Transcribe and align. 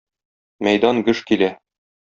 Мәйдан 0.67 1.05
гөж 1.11 1.23
килә. 1.33 1.55